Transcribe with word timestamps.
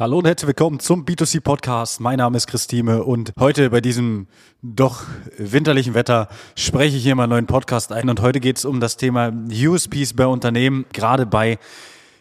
Hallo 0.00 0.18
und 0.18 0.28
herzlich 0.28 0.46
willkommen 0.46 0.78
zum 0.78 1.04
B2C 1.04 1.40
Podcast. 1.40 2.00
Mein 2.00 2.18
Name 2.18 2.36
ist 2.36 2.46
Christine 2.46 3.02
und 3.02 3.32
heute 3.36 3.70
bei 3.70 3.80
diesem 3.80 4.28
doch 4.62 5.02
winterlichen 5.36 5.92
Wetter 5.92 6.28
spreche 6.54 6.96
ich 6.96 7.02
hier 7.02 7.16
mal 7.16 7.24
einen 7.24 7.30
neuen 7.30 7.46
Podcast 7.48 7.90
ein 7.90 8.08
und 8.08 8.22
heute 8.22 8.38
geht 8.38 8.58
es 8.58 8.64
um 8.64 8.78
das 8.78 8.96
Thema 8.96 9.32
USPs 9.50 10.14
bei 10.14 10.24
Unternehmen, 10.24 10.86
gerade 10.92 11.26
bei 11.26 11.58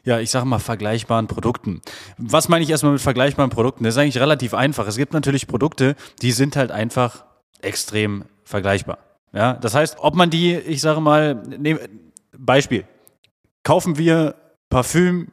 ja, 0.04 0.20
ich 0.20 0.32
sage 0.32 0.48
mal 0.48 0.58
vergleichbaren 0.58 1.28
Produkten. 1.28 1.84
Was 2.18 2.50
meine 2.50 2.64
ich 2.64 2.72
erstmal 2.72 2.94
mit 2.94 3.02
vergleichbaren 3.02 3.52
Produkten? 3.52 3.84
Das 3.84 3.94
ist 3.94 4.00
eigentlich 4.00 4.20
relativ 4.20 4.56
einfach. 4.56 4.88
Es 4.88 4.98
gibt 4.98 5.14
natürlich 5.14 5.46
Produkte, 5.46 5.96
die 6.24 6.32
sind 6.32 6.56
halt 6.56 6.72
einfach 6.72 7.26
extrem 7.62 8.24
vergleichbar. 8.44 8.98
Ja, 9.34 9.54
das 9.54 9.76
heißt, 9.76 9.98
ob 10.00 10.16
man 10.16 10.32
die, 10.32 10.56
ich 10.56 10.82
sage 10.82 11.00
mal, 11.00 11.36
nehm, 11.36 11.78
Beispiel, 12.36 12.86
kaufen 13.62 14.00
wir 14.00 14.34
Parfüm 14.72 15.28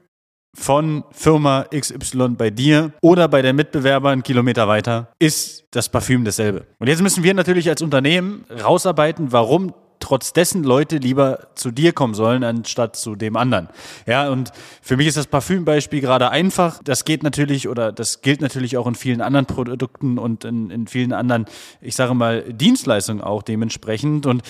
von 0.55 1.05
Firma 1.11 1.67
XY 1.75 2.31
bei 2.39 2.51
dir 2.51 2.93
oder 3.01 3.29
bei 3.29 3.43
der 3.43 3.53
Mitbewerber 3.53 4.11
einen 4.11 4.23
Kilometer 4.23 4.69
weiter, 4.69 5.09
ist 5.19 5.67
das 5.73 5.89
Parfüm 5.89 6.25
dasselbe. 6.25 6.67
Und 6.79 6.89
jetzt 6.89 7.03
müssen 7.03 7.25
wir 7.25 7.35
natürlich 7.35 7.69
als 7.69 7.83
Unternehmen 7.83 8.45
rausarbeiten, 8.51 9.33
warum 9.33 9.75
trotz 10.05 10.35
dessen 10.35 10.65
Leute 10.65 10.99
lieber 10.99 11.49
zu 11.55 11.71
dir 11.71 11.93
kommen 11.93 12.13
sollen, 12.13 12.45
anstatt 12.45 12.95
zu 12.95 13.17
dem 13.17 13.37
anderen. 13.37 13.69
Ja, 14.07 14.29
und 14.29 14.53
für 14.83 14.99
mich 14.99 15.07
ist 15.07 15.17
das 15.17 15.27
Parfümbeispiel 15.27 16.03
gerade 16.03 16.31
einfach. 16.31 16.81
Das 16.85 17.07
geht 17.07 17.23
natürlich 17.23 17.69
oder 17.69 17.91
das 17.91 18.21
gilt 18.21 18.43
natürlich 18.43 18.77
auch 18.77 18.87
in 18.87 18.97
vielen 18.97 19.23
anderen 19.23 19.47
Produkten 19.47 20.19
und 20.19 20.45
in, 20.45 20.71
in 20.71 20.87
vielen 20.89 21.15
anderen, 21.15 21.47
ich 21.81 21.97
sage 21.97 22.15
mal, 22.15 22.43
Dienstleistungen 22.53 23.23
auch 23.23 23.43
dementsprechend. 23.43 24.27
Und 24.27 24.43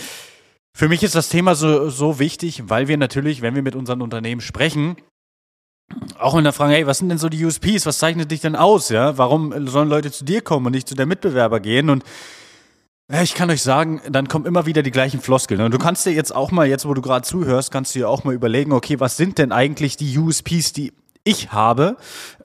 für 0.73 0.89
mich 0.89 1.05
ist 1.05 1.15
das 1.15 1.29
Thema 1.29 1.55
so, 1.55 1.89
so 1.89 2.19
wichtig, 2.19 2.65
weil 2.67 2.89
wir 2.89 2.97
natürlich, 2.97 3.41
wenn 3.41 3.55
wir 3.55 3.63
mit 3.63 3.77
unseren 3.77 4.03
Unternehmen 4.03 4.41
sprechen, 4.41 4.97
auch 6.19 6.35
in 6.37 6.45
der 6.45 6.53
Frage, 6.53 6.75
hey, 6.75 6.87
was 6.87 6.99
sind 6.99 7.09
denn 7.09 7.19
so 7.19 7.29
die 7.29 7.45
USPs? 7.45 7.87
Was 7.87 7.99
zeichnet 7.99 8.31
dich 8.31 8.41
denn 8.41 8.57
aus? 8.57 8.89
Ja, 8.89 9.19
warum 9.19 9.67
sollen 9.67 9.89
Leute 9.89 10.11
zu 10.11 10.25
dir 10.25 10.41
kommen 10.41 10.67
und 10.67 10.73
nicht 10.73 10.89
zu 10.89 10.95
der 10.95 11.07
Mitbewerber 11.07 11.61
gehen? 11.61 11.91
Und 11.91 12.05
ich 13.23 13.35
kann 13.35 13.51
euch 13.51 13.63
sagen, 13.63 14.01
dann 14.09 14.29
kommen 14.29 14.47
immer 14.47 14.65
wieder 14.65 14.83
die 14.83 14.91
gleichen 14.91 15.21
Floskeln. 15.21 15.61
Und 15.61 15.75
du 15.75 15.79
kannst 15.79 16.07
dir 16.07 16.13
jetzt 16.13 16.35
auch 16.35 16.51
mal, 16.51 16.67
jetzt 16.67 16.87
wo 16.87 16.95
du 16.95 17.03
gerade 17.03 17.27
zuhörst, 17.27 17.71
kannst 17.71 17.95
du 17.95 17.99
dir 17.99 18.09
auch 18.09 18.25
mal 18.25 18.35
überlegen, 18.35 18.73
okay, 18.73 18.99
was 18.99 19.17
sind 19.19 19.37
denn 19.37 19.53
eigentlich 19.53 19.97
die 19.99 20.17
USPs, 20.19 20.73
die 20.73 20.93
ich 21.25 21.53
habe 21.53 21.97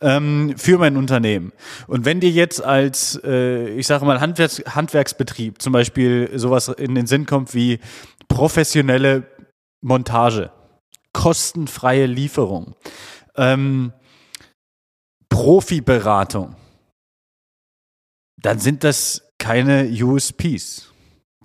ähm, 0.02 0.54
für 0.58 0.78
mein 0.78 0.96
Unternehmen. 0.98 1.52
Und 1.88 2.06
wenn 2.06 2.22
dir 2.22 2.30
jetzt 2.30 2.64
als, 2.64 3.20
äh, 3.24 3.70
ich 3.70 3.88
sage 3.88 4.06
mal, 4.06 4.22
Handwerks 4.22 4.64
Handwerksbetrieb 4.66 5.62
zum 5.62 5.74
Beispiel 5.74 6.32
sowas 6.36 6.70
in 6.70 6.96
den 6.96 7.06
Sinn 7.06 7.26
kommt 7.26 7.54
wie 7.54 7.80
professionelle 8.30 9.24
Montage, 9.82 10.52
kostenfreie 11.14 12.06
Lieferung, 12.06 12.76
ähm, 13.40 13.94
Profiberatung, 15.30 16.56
dann 18.42 18.60
sind 18.60 18.84
das 18.84 19.34
keine 19.38 19.90
USPs. 19.90 20.92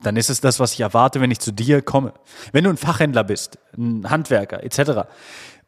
Dann 0.02 0.16
ist 0.16 0.28
es 0.28 0.40
das, 0.40 0.60
was 0.60 0.72
ich 0.74 0.80
erwarte, 0.80 1.20
wenn 1.20 1.30
ich 1.30 1.40
zu 1.40 1.52
dir 1.52 1.80
komme. 1.80 2.12
Wenn 2.52 2.64
du 2.64 2.70
ein 2.70 2.76
Fachhändler 2.76 3.24
bist, 3.24 3.58
ein 3.76 4.10
Handwerker 4.10 4.62
etc. 4.62 5.08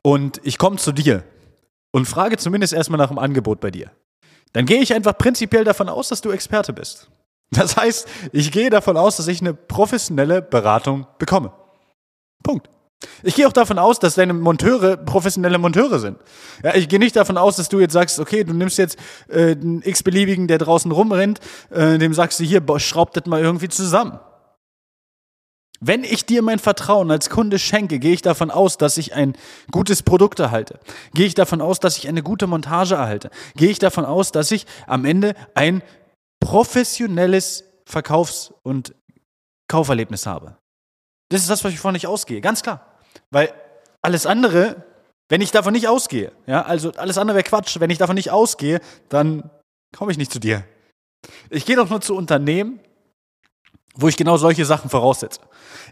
und 0.02 0.40
ich 0.44 0.58
komme 0.58 0.76
zu 0.76 0.92
dir 0.92 1.24
und 1.92 2.06
frage 2.06 2.36
zumindest 2.36 2.72
erstmal 2.72 2.98
nach 2.98 3.08
dem 3.08 3.18
Angebot 3.18 3.60
bei 3.60 3.70
dir, 3.70 3.90
dann 4.52 4.66
gehe 4.66 4.80
ich 4.80 4.92
einfach 4.92 5.16
prinzipiell 5.16 5.64
davon 5.64 5.88
aus, 5.88 6.08
dass 6.08 6.20
du 6.20 6.30
Experte 6.30 6.72
bist. 6.72 7.08
Das 7.50 7.76
heißt, 7.76 8.08
ich 8.32 8.50
gehe 8.50 8.70
davon 8.70 8.96
aus, 8.96 9.18
dass 9.18 9.28
ich 9.28 9.40
eine 9.40 9.54
professionelle 9.54 10.42
Beratung 10.42 11.06
bekomme. 11.18 11.52
Punkt. 12.42 12.68
Ich 13.22 13.34
gehe 13.34 13.46
auch 13.46 13.52
davon 13.52 13.78
aus, 13.78 13.98
dass 13.98 14.14
deine 14.14 14.32
Monteure 14.32 14.96
professionelle 14.96 15.58
Monteure 15.58 15.98
sind. 15.98 16.18
Ja, 16.62 16.74
ich 16.74 16.88
gehe 16.88 16.98
nicht 16.98 17.14
davon 17.16 17.36
aus, 17.36 17.56
dass 17.56 17.68
du 17.68 17.78
jetzt 17.78 17.92
sagst, 17.92 18.18
okay, 18.18 18.44
du 18.44 18.54
nimmst 18.54 18.78
jetzt 18.78 18.98
äh, 19.28 19.52
einen 19.52 19.82
x-beliebigen, 19.82 20.48
der 20.48 20.58
draußen 20.58 20.90
rumrennt, 20.90 21.40
äh, 21.70 21.98
dem 21.98 22.14
sagst 22.14 22.40
du 22.40 22.44
hier, 22.44 22.60
boah, 22.60 22.80
schraub 22.80 23.12
das 23.12 23.26
mal 23.26 23.40
irgendwie 23.40 23.68
zusammen. 23.68 24.18
Wenn 25.80 26.04
ich 26.04 26.24
dir 26.24 26.40
mein 26.40 26.58
Vertrauen 26.58 27.10
als 27.10 27.28
Kunde 27.28 27.58
schenke, 27.58 27.98
gehe 27.98 28.14
ich 28.14 28.22
davon 28.22 28.50
aus, 28.50 28.78
dass 28.78 28.96
ich 28.96 29.12
ein 29.12 29.36
gutes 29.70 30.02
Produkt 30.02 30.38
erhalte. 30.40 30.80
Gehe 31.12 31.26
ich 31.26 31.34
davon 31.34 31.60
aus, 31.60 31.80
dass 31.80 31.98
ich 31.98 32.08
eine 32.08 32.22
gute 32.22 32.46
Montage 32.46 32.94
erhalte. 32.94 33.30
Gehe 33.56 33.68
ich 33.68 33.78
davon 33.78 34.06
aus, 34.06 34.32
dass 34.32 34.50
ich 34.50 34.66
am 34.86 35.04
Ende 35.04 35.34
ein 35.54 35.82
professionelles 36.40 37.64
Verkaufs- 37.84 38.54
und 38.62 38.94
Kauferlebnis 39.68 40.24
habe. 40.24 40.56
Das 41.28 41.40
ist 41.40 41.50
das, 41.50 41.64
was 41.64 41.72
ich 41.72 41.78
vorhin 41.78 41.94
nicht 41.94 42.06
ausgehe, 42.06 42.40
ganz 42.40 42.62
klar. 42.62 42.98
Weil 43.30 43.52
alles 44.02 44.26
andere, 44.26 44.84
wenn 45.28 45.40
ich 45.40 45.50
davon 45.50 45.72
nicht 45.72 45.88
ausgehe, 45.88 46.32
ja, 46.46 46.62
also 46.62 46.92
alles 46.92 47.18
andere 47.18 47.36
wäre 47.36 47.44
Quatsch, 47.44 47.80
wenn 47.80 47.90
ich 47.90 47.98
davon 47.98 48.14
nicht 48.14 48.30
ausgehe, 48.30 48.80
dann 49.08 49.50
komme 49.96 50.12
ich 50.12 50.18
nicht 50.18 50.32
zu 50.32 50.38
dir. 50.38 50.64
Ich 51.50 51.66
gehe 51.66 51.76
doch 51.76 51.88
nur 51.88 52.00
zu 52.00 52.14
Unternehmen, 52.14 52.78
wo 53.94 54.08
ich 54.08 54.16
genau 54.16 54.36
solche 54.36 54.64
Sachen 54.64 54.90
voraussetze. 54.90 55.40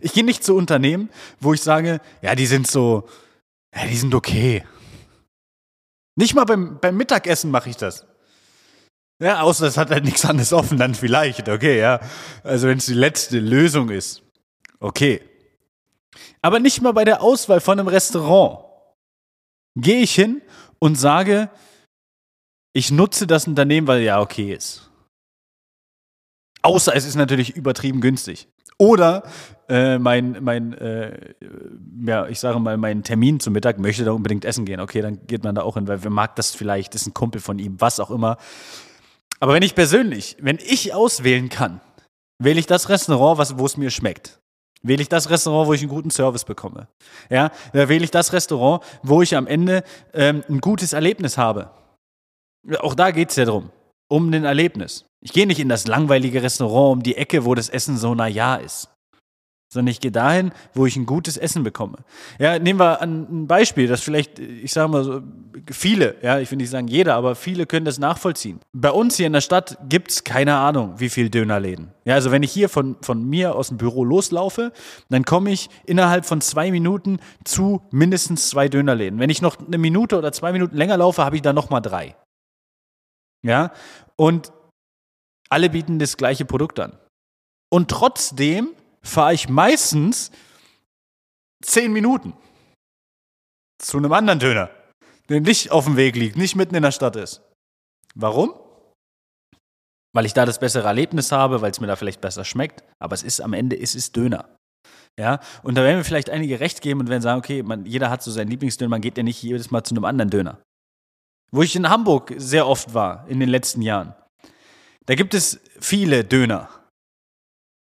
Ich 0.01 0.13
gehe 0.13 0.25
nicht 0.25 0.45
zu 0.45 0.55
Unternehmen, 0.55 1.11
wo 1.41 1.55
ich 1.55 1.63
sage, 1.63 2.01
ja, 2.23 2.35
die 2.35 2.47
sind 2.47 2.67
so, 2.67 3.09
ja, 3.75 3.87
die 3.87 3.97
sind 3.97 4.15
okay. 4.15 4.65
Nicht 6.17 6.35
mal 6.35 6.45
beim, 6.45 6.79
beim 6.81 6.97
Mittagessen 6.97 7.51
mache 7.51 7.71
ich 7.71 7.77
das. 7.77 8.07
Ja, 9.21 9.41
außer 9.41 9.67
es 9.67 9.77
hat 9.77 9.91
halt 9.91 10.05
nichts 10.05 10.25
anderes 10.25 10.53
offen, 10.53 10.79
dann 10.79 10.95
vielleicht, 10.95 11.49
okay, 11.49 11.81
ja. 11.81 12.01
Also 12.43 12.69
wenn 12.69 12.79
es 12.79 12.87
die 12.87 12.95
letzte 12.95 13.39
Lösung 13.39 13.91
ist. 13.91 14.24
Okay. 14.85 15.23
Aber 16.43 16.61
nicht 16.61 16.83
mal 16.83 16.93
bei 16.93 17.07
der 17.07 17.23
Auswahl 17.23 17.61
von 17.61 17.81
einem 17.81 17.89
Restaurant 17.89 18.67
gehe 19.77 20.03
ich 20.03 20.15
hin 20.15 20.43
und 20.79 20.97
sage, 20.97 21.49
ich 22.75 22.91
nutze 22.91 23.27
das 23.27 23.49
Unternehmen, 23.49 23.87
weil 23.87 24.03
ja 24.03 24.21
okay 24.21 24.53
ist. 24.53 24.91
Außer 26.61 26.95
es 26.95 27.07
ist 27.07 27.15
natürlich 27.15 27.57
übertrieben 27.57 28.03
günstig. 28.03 28.47
Oder 28.77 29.23
äh, 29.71 29.99
mein, 29.99 30.45
mein 30.45 30.75
äh, 30.75 31.35
ja, 32.05 32.29
ich 32.29 32.39
sage 32.39 32.59
mal, 32.59 32.77
mein 32.77 33.03
Termin 33.05 33.41
zum 33.41 33.55
Mittag 33.55 33.79
möchte 33.79 34.05
da 34.05 34.13
unbedingt 34.13 34.45
essen 34.45 34.67
gehen. 34.67 34.81
Okay, 34.81 35.01
dann 35.01 35.27
geht 35.27 35.45
man 35.45 35.55
da 35.55 35.63
auch 35.63 35.77
hin, 35.77 35.89
weil 35.89 36.05
wer 36.05 36.11
mag 36.11 36.37
das 36.37 36.55
vielleicht, 36.55 36.95
ist 36.95 37.07
ein 37.07 37.15
Kumpel 37.15 37.41
von 37.41 37.59
ihm, 37.59 37.81
was 37.81 38.01
auch 38.01 38.11
immer. 38.11 38.37
Aber 39.41 39.55
wenn 39.55 39.63
ich 39.63 39.75
persönlich, 39.75 40.37
wenn 40.41 40.59
ich 40.59 40.93
auswählen 40.93 41.49
kann, 41.49 41.81
wähle 42.39 42.61
ich 42.61 42.67
das 42.67 42.91
Restaurant, 42.91 43.59
wo 43.59 43.65
es 43.65 43.79
mir 43.79 43.91
schmeckt. 43.91 44.44
Wähle 44.85 45.03
ich 45.03 45.09
das 45.09 45.31
Restaurant, 45.31 45.67
wo 45.67 45.73
ich 45.73 45.81
einen 45.81 45.91
guten 45.91 46.11
Service 46.11 46.45
bekomme. 46.45 46.89
Ja, 47.31 47.51
da 47.73 47.89
wähle 47.89 48.05
ich 48.05 48.11
das 48.11 48.33
Restaurant, 48.33 48.85
wo 49.03 49.23
ich 49.23 49.35
am 49.35 49.47
Ende 49.47 49.83
ähm, 50.13 50.45
ein 50.49 50.61
gutes 50.61 50.93
Erlebnis 50.93 51.39
habe. 51.39 51.71
Auch 52.79 52.95
da 52.95 53.11
geht 53.11 53.31
es 53.31 53.37
ja 53.37 53.47
drum, 53.47 53.71
um 54.09 54.33
ein 54.33 54.45
Erlebnis. 54.45 55.07
Ich 55.21 55.33
gehe 55.33 55.47
nicht 55.47 55.59
in 55.59 55.69
das 55.69 55.87
langweilige 55.87 56.43
Restaurant 56.43 56.93
um 56.93 57.03
die 57.03 57.17
Ecke, 57.17 57.45
wo 57.45 57.55
das 57.55 57.69
Essen 57.71 57.97
so 57.97 58.15
na 58.15 58.29
ja 58.29 58.57
ist 58.57 58.94
sondern 59.69 59.91
ich 59.91 60.01
gehe 60.01 60.13
dahin, 60.13 60.53
wo 60.73 60.87
ich 60.87 60.97
ein 60.97 61.07
gutes 61.07 61.37
Essen 61.37 61.65
bekomme. 61.65 61.99
Ja, 62.39 62.59
nehmen 62.59 62.79
wir 62.79 63.01
ein 63.01 63.47
Beispiel, 63.47 63.89
das 63.89 64.03
vielleicht, 64.03 64.39
ich 64.39 64.73
sage 64.73 64.89
mal 64.89 65.05
so, 65.05 65.21
viele, 65.71 66.17
ja, 66.23 66.39
ich 66.39 66.51
will 66.51 66.59
nicht 66.59 66.71
sagen 66.71 66.89
jeder, 66.89 67.15
aber 67.15 67.35
viele 67.35 67.67
können 67.67 67.85
das 67.85 67.99
nachvollziehen. 67.99 68.61
Bei 68.73 68.91
uns 68.91 69.17
hier 69.17 69.27
in 69.27 69.33
der 69.33 69.41
Stadt 69.41 69.79
gibt 69.89 70.11
es 70.11 70.25
keine 70.25 70.57
Ahnung, 70.57 70.95
wie 70.99 71.09
viele 71.09 71.31
Dönerläden. 71.31 71.91
Ja, 72.05 72.15
also 72.15 72.31
wenn 72.31 72.43
ich 72.43 72.53
hier 72.53 72.69
von, 72.69 72.97
von 73.01 73.25
mir 73.25 73.55
aus 73.55 73.69
dem 73.69 73.79
Büro 73.79 74.05
loslaufe, 74.05 74.73
dann 75.09 75.25
komme 75.25 75.51
ich 75.51 75.69
innerhalb 75.87 76.25
von 76.25 76.41
zwei 76.41 76.71
Minuten 76.71 77.19
zu 77.45 77.83
mindestens 77.91 78.51
zwei 78.51 78.69
Dönerläden. 78.69 79.19
Wenn 79.19 79.31
ich 79.31 79.43
noch 79.43 79.59
eine 79.59 79.79
Minute 79.79 80.19
oder 80.19 80.33
zwei 80.33 80.53
Minuten 80.53 80.77
länger 80.77 80.97
laufe, 80.97 81.25
habe 81.25 81.37
ich 81.37 81.43
da 81.43 81.53
nochmal 81.53 81.83
drei. 81.83 82.15
Ja, 83.43 83.73
und 84.17 84.53
alle 85.51 85.71
bieten 85.71 85.99
das 85.99 86.17
gleiche 86.17 86.45
Produkt 86.45 86.81
an. 86.81 86.99
Und 87.71 87.91
trotzdem 87.91 88.71
fahre 89.05 89.35
ich 89.35 89.49
meistens 89.49 90.33
zehn 91.63 91.93
Minuten 91.93 92.35
zu 93.79 93.99
einem 93.99 94.13
anderen 94.13 94.39
Döner, 94.39 94.71
der 95.29 95.41
nicht 95.41 95.71
auf 95.71 95.85
dem 95.85 95.97
Weg 95.97 96.17
liegt, 96.17 96.37
nicht 96.37 96.57
mitten 96.57 96.75
in 96.75 96.83
der 96.83 96.93
Stadt 96.93 97.17
ist. 97.17 97.43
Warum? 98.15 98.55
Weil 100.15 100.27
ich 100.27 100.33
da 100.33 100.47
das 100.47 100.61
bessere 100.61 100.87
Erlebnis 100.87 101.33
habe, 101.33 101.61
weil 101.61 101.71
es 101.71 101.81
mir 101.81 101.87
da 101.87 101.97
vielleicht 101.97 102.21
besser 102.21 102.45
schmeckt, 102.45 102.85
aber 102.99 103.15
es 103.15 103.23
ist 103.23 103.41
am 103.41 103.53
Ende 103.53 103.77
ist 103.77 103.95
es 103.95 104.13
Döner. 104.13 104.57
Ja, 105.19 105.41
und 105.63 105.77
da 105.77 105.85
werden 105.85 105.99
wir 105.99 106.05
vielleicht 106.05 106.31
einige 106.31 106.59
recht 106.59 106.81
geben 106.81 107.01
und 107.01 107.09
werden 107.09 107.23
sagen, 107.23 107.39
okay, 107.39 107.63
man, 107.63 107.87
jeder 107.87 108.11
hat 108.11 108.23
so 108.23 108.31
seinen 108.31 108.49
Lieblingsdöner, 108.49 108.89
man 108.89 109.01
geht 109.01 109.17
ja 109.17 109.23
nicht 109.23 109.43
jedes 109.43 109.71
Mal 109.71 109.85
zu 109.85 109.95
einem 109.95 110.05
anderen 110.05 110.31
Döner. 110.31 110.61
Wo 111.53 111.63
ich 111.63 111.77
in 111.77 111.89
Hamburg 111.89 112.35
sehr 112.37 112.67
oft 112.67 112.95
war 112.95 113.27
in 113.29 113.39
den 113.39 113.49
letzten 113.49 113.81
Jahren, 113.83 114.15
da 115.07 115.15
gibt 115.15 115.35
es 115.35 115.61
viele 115.79 116.25
Döner. 116.25 116.69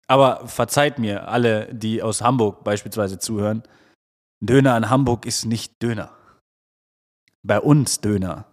Aber 0.09 0.47
verzeiht 0.47 0.97
mir, 0.97 1.27
alle, 1.27 1.73
die 1.73 2.01
aus 2.01 2.21
Hamburg 2.21 2.63
beispielsweise 2.63 3.19
zuhören, 3.19 3.61
Döner 4.41 4.75
in 4.75 4.89
Hamburg 4.89 5.25
ist 5.25 5.45
nicht 5.45 5.83
Döner. 5.83 6.11
Bei 7.43 7.59
uns 7.59 8.01
Döner, 8.01 8.45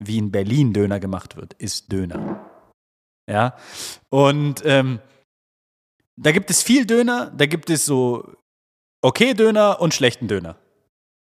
wie 0.00 0.18
in 0.18 0.32
Berlin 0.32 0.72
Döner 0.72 0.98
gemacht 0.98 1.36
wird, 1.36 1.54
ist 1.54 1.92
Döner. 1.92 2.44
Ja, 3.30 3.56
und 4.10 4.62
ähm, 4.64 4.98
da 6.16 6.32
gibt 6.32 6.50
es 6.50 6.62
viel 6.62 6.84
Döner, 6.84 7.30
da 7.30 7.46
gibt 7.46 7.70
es 7.70 7.86
so 7.86 8.34
okay 9.02 9.34
Döner 9.34 9.80
und 9.80 9.94
schlechten 9.94 10.26
Döner. 10.26 10.56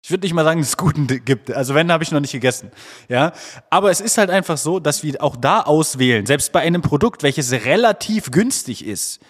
Ich 0.05 0.11
würde 0.11 0.27
nicht 0.27 0.35
mal 0.35 0.45
sagen, 0.45 0.61
dass 0.61 0.69
es 0.69 0.77
guten 0.77 1.07
gibt. 1.07 1.51
Also 1.51 1.75
wenn, 1.75 1.91
habe 1.91 2.05
ich 2.05 2.13
noch 2.13 2.21
nicht 2.21 2.33
gegessen. 2.33 2.71
Ja, 3.09 3.33
aber 3.71 3.91
es 3.91 4.01
ist 4.01 4.19
halt 4.19 4.31
einfach 4.31 4.59
so, 4.59 4.79
dass 4.79 5.03
wir 5.03 5.23
auch 5.23 5.37
da 5.37 5.63
auswählen. 5.63 6.25
Selbst 6.25 6.53
bei 6.53 6.61
einem 6.61 6.83
Produkt, 6.83 7.23
welches 7.23 7.51
relativ 7.53 8.31
günstig 8.31 8.87
ist, 8.87 9.21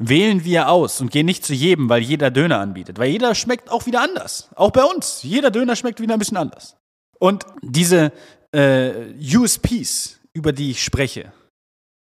wählen 0.00 0.44
wir 0.44 0.70
aus 0.70 1.00
und 1.00 1.12
gehen 1.12 1.26
nicht 1.26 1.44
zu 1.44 1.52
jedem, 1.52 1.88
weil 1.90 2.02
jeder 2.02 2.30
Döner 2.30 2.58
anbietet. 2.58 2.98
Weil 2.98 3.10
jeder 3.10 3.34
schmeckt 3.34 3.70
auch 3.70 3.86
wieder 3.86 4.00
anders. 4.00 4.48
Auch 4.56 4.70
bei 4.70 4.82
uns. 4.82 5.22
Jeder 5.22 5.50
Döner 5.50 5.76
schmeckt 5.76 6.00
wieder 6.00 6.14
ein 6.14 6.18
bisschen 6.18 6.38
anders. 6.38 6.76
Und 7.18 7.44
diese 7.60 8.10
äh, 8.52 9.12
USPs, 9.36 10.18
über 10.32 10.52
die 10.52 10.70
ich 10.70 10.82
spreche, 10.82 11.32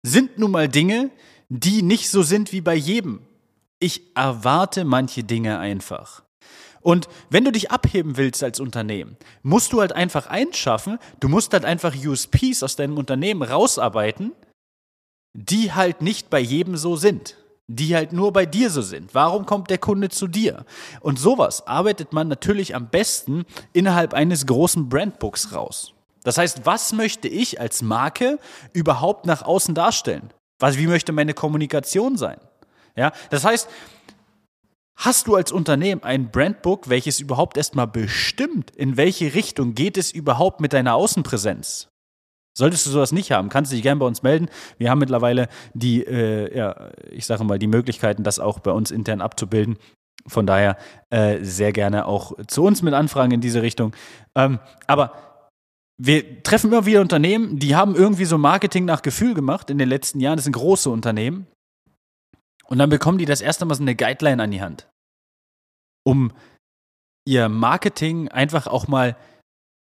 sind 0.06 0.38
nun 0.38 0.50
mal 0.50 0.68
Dinge, 0.68 1.10
die 1.48 1.82
nicht 1.82 2.10
so 2.10 2.22
sind 2.22 2.52
wie 2.52 2.60
bei 2.60 2.74
jedem. 2.74 3.22
Ich 3.80 4.14
erwarte 4.14 4.84
manche 4.84 5.24
Dinge 5.24 5.58
einfach. 5.58 6.22
Und 6.82 7.08
wenn 7.30 7.44
du 7.44 7.52
dich 7.52 7.70
abheben 7.70 8.18
willst 8.18 8.44
als 8.44 8.60
Unternehmen, 8.60 9.16
musst 9.42 9.72
du 9.72 9.80
halt 9.80 9.92
einfach 9.92 10.26
einschaffen, 10.26 10.98
du 11.20 11.28
musst 11.28 11.54
halt 11.54 11.64
einfach 11.64 11.94
USPs 11.96 12.62
aus 12.62 12.76
deinem 12.76 12.98
Unternehmen 12.98 13.42
rausarbeiten, 13.42 14.32
die 15.32 15.72
halt 15.72 16.02
nicht 16.02 16.28
bei 16.28 16.40
jedem 16.40 16.76
so 16.76 16.96
sind, 16.96 17.36
die 17.68 17.94
halt 17.94 18.12
nur 18.12 18.32
bei 18.32 18.46
dir 18.46 18.70
so 18.70 18.82
sind. 18.82 19.14
Warum 19.14 19.46
kommt 19.46 19.70
der 19.70 19.78
Kunde 19.78 20.08
zu 20.08 20.26
dir? 20.26 20.64
Und 21.00 21.18
sowas 21.18 21.66
arbeitet 21.66 22.12
man 22.12 22.26
natürlich 22.26 22.74
am 22.74 22.88
besten 22.88 23.44
innerhalb 23.72 24.14
eines 24.14 24.46
großen 24.46 24.88
Brandbooks 24.88 25.52
raus. 25.52 25.92
Das 26.24 26.38
heißt, 26.38 26.64
was 26.64 26.92
möchte 26.92 27.28
ich 27.28 27.60
als 27.60 27.82
Marke 27.82 28.38
überhaupt 28.72 29.26
nach 29.26 29.42
außen 29.42 29.74
darstellen? 29.74 30.32
Was, 30.58 30.78
wie 30.78 30.86
möchte 30.86 31.12
meine 31.12 31.34
Kommunikation 31.34 32.16
sein? 32.16 32.38
Ja, 32.96 33.12
das 33.30 33.44
heißt, 33.44 33.68
Hast 35.00 35.28
du 35.28 35.36
als 35.36 35.52
Unternehmen 35.52 36.02
ein 36.02 36.32
Brandbook, 36.32 36.88
welches 36.88 37.20
überhaupt 37.20 37.56
erstmal 37.56 37.86
bestimmt, 37.86 38.72
in 38.72 38.96
welche 38.96 39.32
Richtung 39.32 39.76
geht 39.76 39.96
es 39.96 40.10
überhaupt 40.10 40.60
mit 40.60 40.72
deiner 40.72 40.96
Außenpräsenz? 40.96 41.86
Solltest 42.58 42.86
du 42.86 42.90
sowas 42.90 43.12
nicht 43.12 43.30
haben, 43.30 43.50
kannst 43.50 43.70
du 43.70 43.76
dich 43.76 43.84
gerne 43.84 44.00
bei 44.00 44.06
uns 44.06 44.24
melden. 44.24 44.48
Wir 44.78 44.90
haben 44.90 44.98
mittlerweile 44.98 45.46
die, 45.74 46.04
äh, 46.04 46.56
ja, 46.56 46.90
ich 47.08 47.24
sage 47.24 47.44
mal, 47.44 47.56
die 47.56 47.68
Möglichkeiten, 47.68 48.24
das 48.24 48.40
auch 48.40 48.58
bei 48.58 48.72
uns 48.72 48.90
intern 48.90 49.20
abzubilden. 49.20 49.78
Von 50.26 50.44
daher 50.44 50.76
äh, 51.10 51.38
sehr 51.44 51.72
gerne 51.72 52.06
auch 52.06 52.32
zu 52.48 52.64
uns 52.64 52.82
mit 52.82 52.94
Anfragen 52.94 53.30
in 53.30 53.40
diese 53.40 53.62
Richtung. 53.62 53.94
Ähm, 54.34 54.58
aber 54.88 55.12
wir 55.98 56.42
treffen 56.42 56.72
immer 56.72 56.84
wieder 56.84 57.00
Unternehmen, 57.00 57.60
die 57.60 57.76
haben 57.76 57.94
irgendwie 57.94 58.24
so 58.24 58.38
Marketing 58.38 58.84
nach 58.84 59.02
Gefühl 59.02 59.34
gemacht 59.34 59.70
in 59.70 59.78
den 59.78 59.88
letzten 59.88 60.18
Jahren. 60.18 60.36
Das 60.36 60.44
sind 60.44 60.52
große 60.52 60.90
Unternehmen. 60.90 61.46
Und 62.66 62.78
dann 62.78 62.90
bekommen 62.90 63.18
die 63.18 63.24
das 63.24 63.40
erste 63.40 63.66
Mal 63.66 63.76
so 63.76 63.82
eine 63.82 63.94
Guideline 63.94 64.42
an 64.42 64.50
die 64.50 64.62
Hand, 64.62 64.88
um 66.04 66.32
ihr 67.24 67.48
Marketing 67.48 68.28
einfach 68.28 68.66
auch 68.66 68.88
mal, 68.88 69.16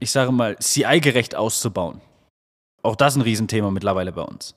ich 0.01 0.09
sage 0.09 0.31
mal, 0.31 0.57
CI-gerecht 0.57 1.35
auszubauen. 1.35 2.01
Auch 2.85 2.95
das 2.95 3.15
ein 3.15 3.21
Riesenthema 3.21 3.71
mittlerweile 3.71 4.11
bei 4.11 4.21
uns. 4.21 4.55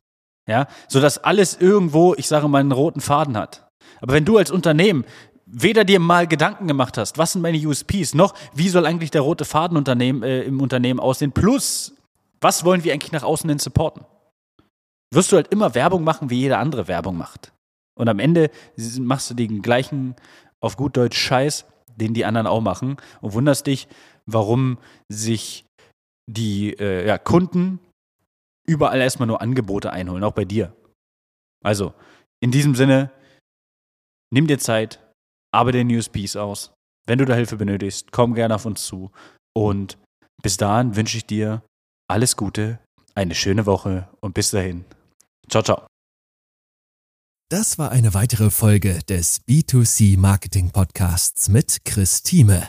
Ja, 0.49 0.67
sodass 0.89 1.19
alles 1.19 1.57
irgendwo, 1.57 2.15
ich 2.15 2.29
sage 2.29 2.49
mal, 2.49 2.59
einen 2.59 2.73
roten 2.73 3.01
Faden 3.01 3.37
hat. 3.37 3.69
Aber 4.01 4.15
wenn 4.15 4.25
du 4.25 4.39
als 4.39 4.51
Unternehmen 4.51 5.05
weder 5.45 5.85
dir 5.85 5.99
mal 5.99 6.27
Gedanken 6.27 6.69
gemacht 6.69 6.99
hast, 6.99 7.19
was 7.19 7.33
sind 7.33 7.43
meine 7.43 7.59
USPs, 7.59 8.15
noch 8.15 8.35
wie 8.55 8.69
soll 8.69 8.87
eigentlich 8.87 9.11
der 9.11 9.23
rote 9.23 9.45
Faden 9.45 9.77
Unternehmen, 9.77 10.23
äh, 10.23 10.43
im 10.43 10.61
Unternehmen 10.61 11.01
aussehen, 11.01 11.33
plus 11.33 11.95
was 12.41 12.65
wollen 12.65 12.85
wir 12.85 12.93
eigentlich 12.93 13.13
nach 13.13 13.23
außen 13.23 13.49
hin 13.49 13.59
supporten, 13.59 14.05
wirst 15.13 15.33
du 15.33 15.37
halt 15.37 15.49
immer 15.49 15.75
Werbung 15.75 16.05
machen, 16.05 16.31
wie 16.31 16.41
jeder 16.41 16.59
andere 16.59 16.87
Werbung 16.87 17.17
macht. 17.17 17.53
Und 17.99 18.09
am 18.09 18.19
Ende 18.19 18.51
machst 18.99 19.31
du 19.31 19.35
den 19.35 19.63
gleichen, 19.63 20.15
auf 20.61 20.77
gut 20.77 20.97
Deutsch, 20.97 21.19
Scheiß, 21.19 21.67
den 21.97 22.15
die 22.15 22.25
anderen 22.25 22.47
auch 22.47 22.61
machen 22.61 22.97
und 23.21 23.33
wunderst 23.33 23.67
dich, 23.67 23.89
warum 24.27 24.79
sich 25.09 25.65
die 26.31 26.75
äh, 26.79 27.07
ja, 27.07 27.19
Kunden 27.19 27.81
überall 28.69 29.01
erstmal 29.01 29.27
nur 29.27 29.41
Angebote 29.41 29.93
einholen, 29.93 30.23
auch 30.23 30.33
bei 30.33 30.45
dir. 30.45 30.75
Also, 31.65 31.95
in 32.41 32.53
diesem 32.53 32.75
Sinne, 32.75 33.11
nimm 34.31 34.47
dir 34.47 34.59
Zeit, 34.59 35.01
arbeite 35.53 35.79
den 35.79 35.91
USPs 35.91 36.37
aus. 36.37 36.73
Wenn 37.07 37.19
du 37.19 37.25
da 37.25 37.35
Hilfe 37.35 37.57
benötigst, 37.57 38.13
komm 38.13 38.35
gerne 38.35 38.55
auf 38.55 38.67
uns 38.67 38.85
zu. 38.85 39.11
Und 39.57 39.99
bis 40.43 40.57
dahin 40.57 40.95
wünsche 40.95 41.17
ich 41.17 41.27
dir 41.27 41.63
alles 42.09 42.37
Gute, 42.37 42.79
eine 43.15 43.35
schöne 43.35 43.67
Woche 43.67 44.09
und 44.21 44.35
bis 44.35 44.51
dahin. 44.51 44.85
Ciao, 45.49 45.63
ciao. 45.63 45.87
Das 47.51 47.79
war 47.79 47.91
eine 47.91 48.13
weitere 48.13 48.51
Folge 48.51 49.01
des 49.09 49.41
B2C 49.47 50.19
Marketing 50.19 50.71
Podcasts 50.71 51.49
mit 51.49 51.79
Chris 51.87 52.23
Thieme. 52.23 52.69